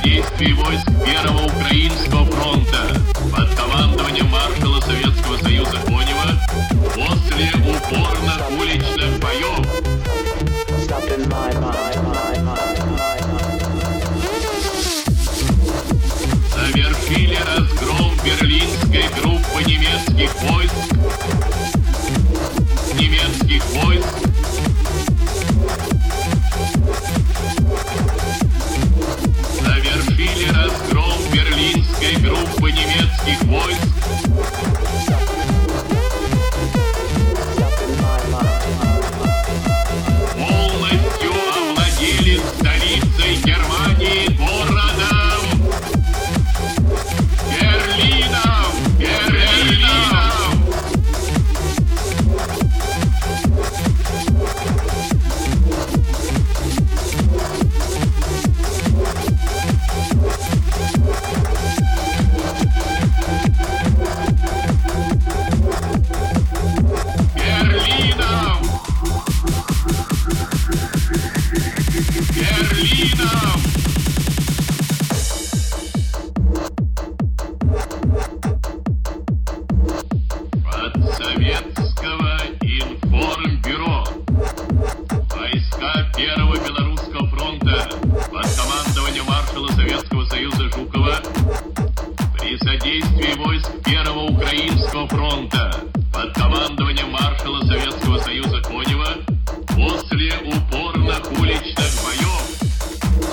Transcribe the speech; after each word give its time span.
содействии 0.00 0.52
войск 0.52 0.86
Первого 1.04 1.46
Украинского 1.46 2.24
фронта 2.26 2.99
берлинской 18.90 19.08
группы 19.22 19.62
немецких 19.64 20.34
войск 20.42 20.89
Союза 90.40 90.70
Жукова 90.70 91.20
при 92.38 92.56
содействии 92.56 93.34
войск 93.36 93.70
Первого 93.84 94.30
Украинского 94.30 95.06
фронта 95.06 95.84
под 96.14 96.32
командованием 96.32 97.10
маршала 97.10 97.60
Советского 97.66 98.16
Союза 98.20 98.62
Конева 98.62 99.18
после 99.68 100.32
упорных 100.38 101.30
уличных 101.38 101.92
боев 102.02 102.40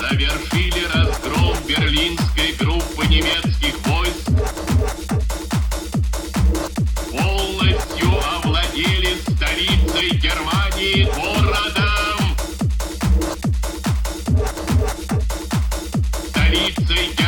завершили 0.00 0.84
разгром 0.92 1.56
берлинской 1.68 2.52
группы 2.58 3.06
немецких 3.06 3.78
войск. 3.86 4.28
Полностью 7.12 8.10
овладели 8.34 9.14
столицей 9.30 10.10
Германии 10.18 11.04
городом 16.66 16.84
столицей 16.84 17.14
Германии 17.14 17.25